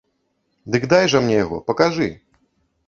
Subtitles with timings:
[0.75, 2.11] Дык дай жа мне яго, пакажы!